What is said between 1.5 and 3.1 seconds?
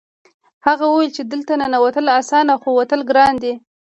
ننوتل اسانه خو وتل